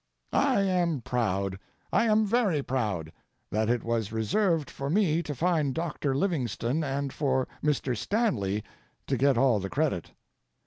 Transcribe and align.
I 0.33 0.61
am 0.61 1.01
proud, 1.01 1.59
I 1.93 2.05
am 2.05 2.25
very 2.25 2.63
proud, 2.63 3.11
that 3.51 3.69
it 3.69 3.83
was 3.83 4.11
reserved 4.11 4.67
for 4.67 4.89
me 4.89 5.21
to 5.21 5.35
find 5.35 5.75
Doctor 5.75 6.15
Livingstone 6.15 6.83
and 6.83 7.13
for 7.13 7.47
Mr. 7.63 7.95
Stanley 7.95 8.63
to 9.05 9.15
get 9.15 9.37
all 9.37 9.59
the 9.59 9.69
credit. 9.69 10.09